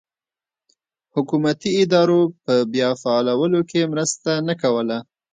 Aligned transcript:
حکومتي 1.15 1.69
ادارو 1.83 2.21
په 2.43 2.53
بیا 2.73 2.89
فعالولو 3.01 3.59
کې 3.69 3.89
مرسته 3.93 4.31
نه 4.47 4.53
کوله. 4.61 4.97